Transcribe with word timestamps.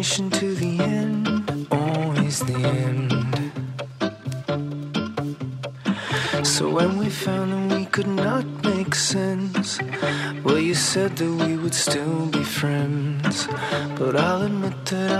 destination 0.00 0.30
to 0.30 0.54
the 0.54 0.80
end, 0.82 1.68
always 1.70 2.40
the 2.40 2.56
end. 2.82 3.12
So 6.46 6.70
when 6.70 6.96
we 6.96 7.10
found 7.10 7.52
that 7.52 7.76
we 7.76 7.84
could 7.84 8.08
not 8.08 8.46
make 8.64 8.94
sense, 8.94 9.78
well, 10.42 10.58
you 10.58 10.74
said 10.74 11.16
that 11.18 11.32
we 11.44 11.56
would 11.58 11.74
still 11.74 12.26
be 12.26 12.42
friends. 12.42 13.46
But 13.98 14.16
I'll 14.16 14.42
admit 14.42 14.86
that 14.86 15.10
I 15.12 15.19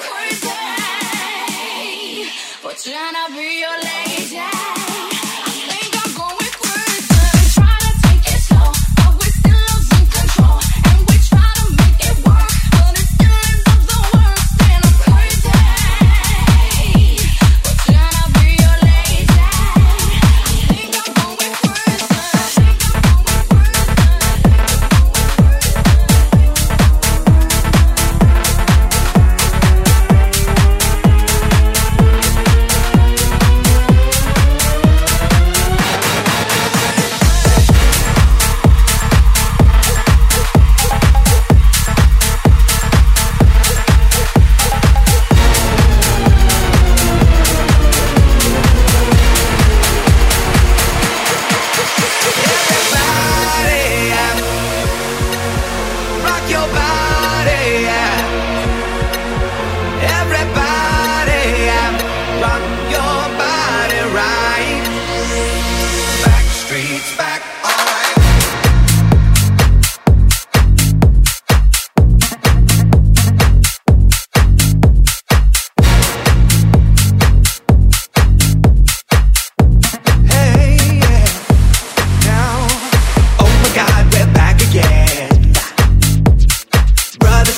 crazy 0.00 0.48
for 2.62 2.72
trying 2.72 3.14
to 3.14 3.24
be 3.36 3.60
your 3.60 3.76
lady. 3.82 4.89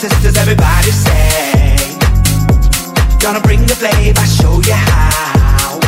sisters, 0.02 0.36
everybody 0.36 0.90
say. 0.90 1.76
Gonna 3.20 3.40
bring 3.40 3.60
the 3.66 3.76
flame, 3.76 4.14
I 4.16 4.26
show 4.26 4.54
you 4.66 4.74
how. 4.74 5.78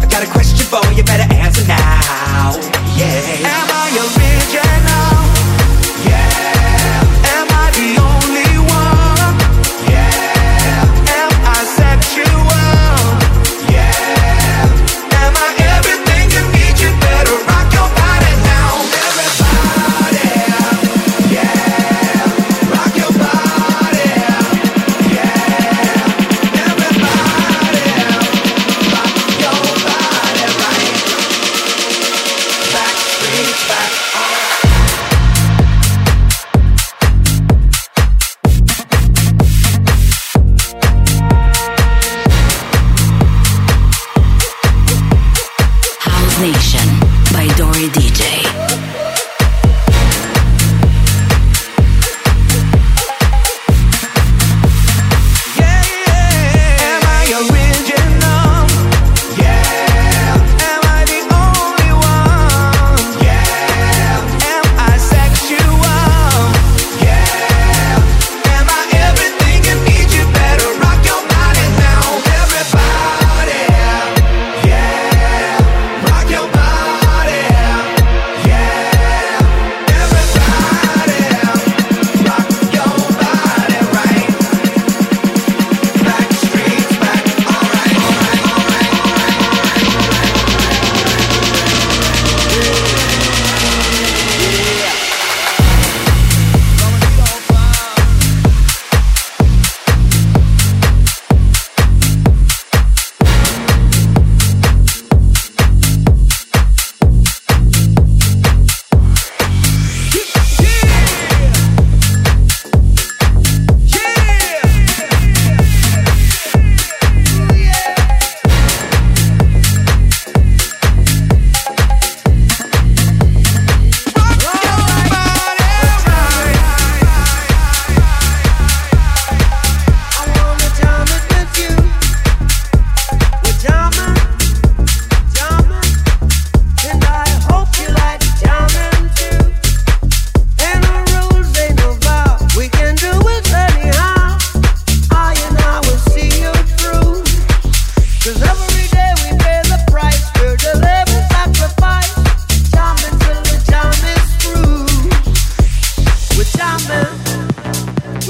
I 0.00 0.06
got 0.06 0.22
a 0.22 0.30
question 0.30 0.64
for 0.64 0.80
you, 0.94 1.04
better 1.04 1.28
answer 1.34 1.66
now. 1.68 2.56
Yeah. 2.96 3.52
Am 3.52 3.68
I 3.70 4.21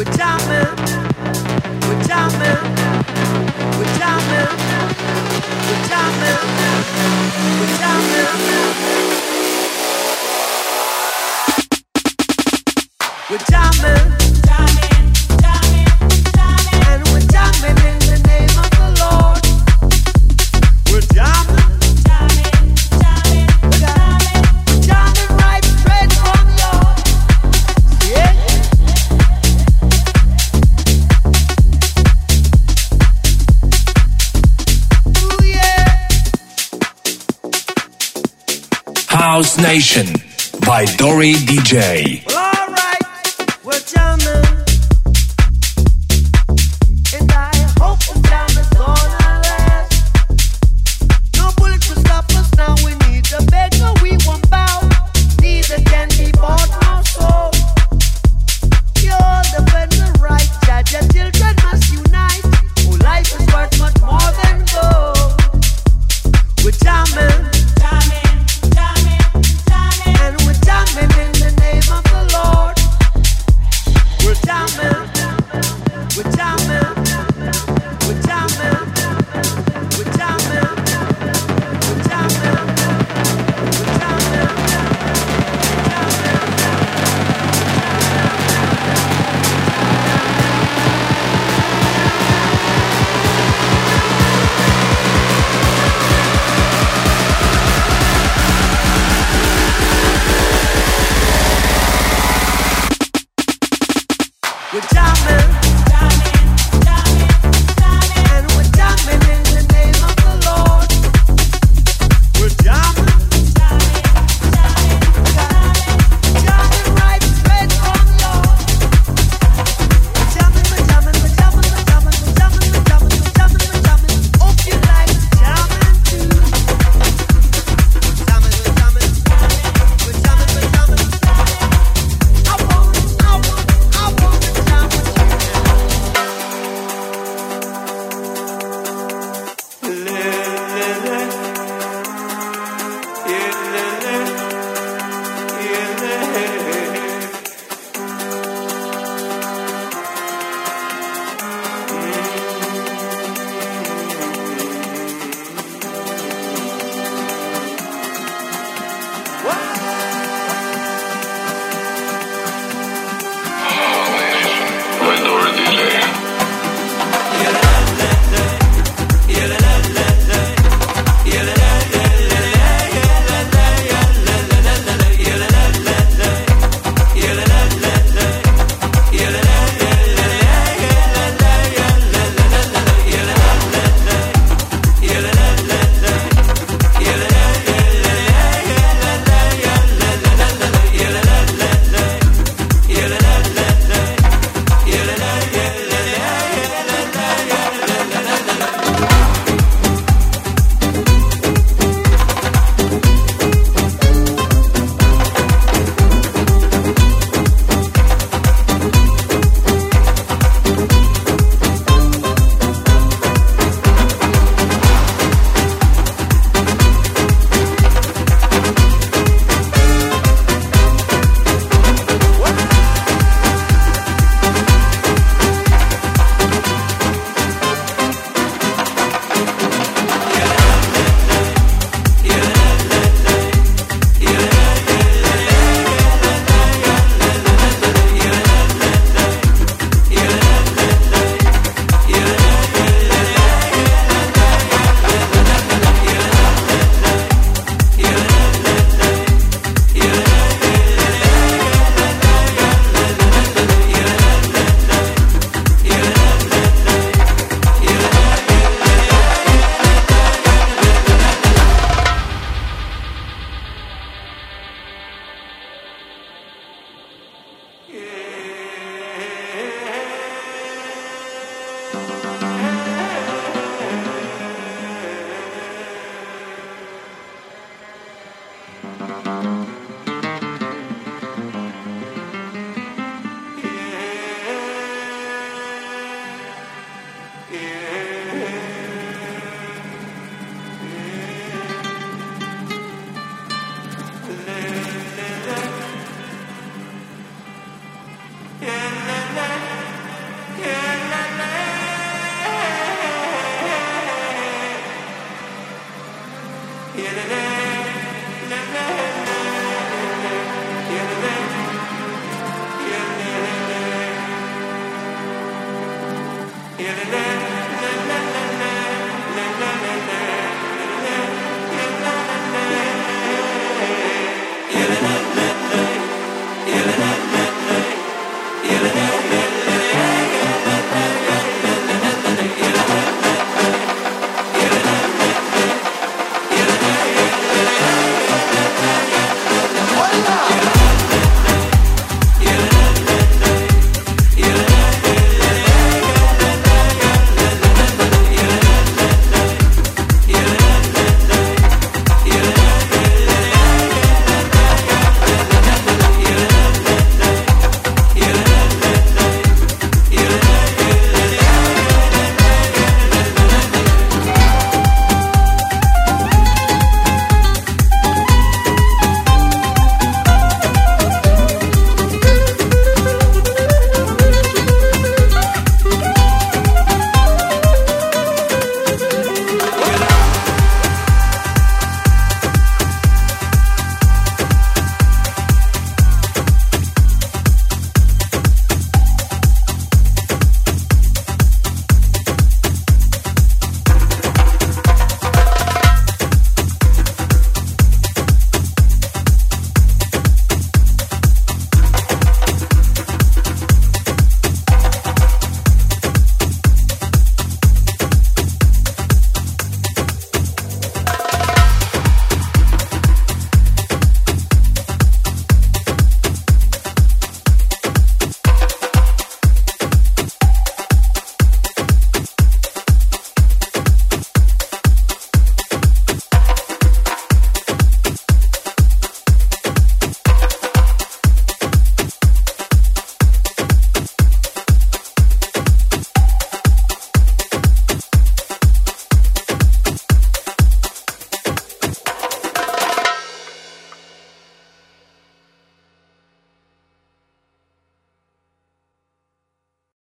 We're 0.04 0.16
down 0.16 0.40
there. 0.49 0.73
Nation 39.62 40.07
by 40.66 40.85
Dori 40.97 41.35
DJ. 41.35 42.28
Yeah. 42.28 42.52